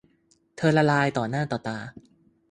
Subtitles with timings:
[0.57, 1.77] เธอละลายต่อหน้าต่อตา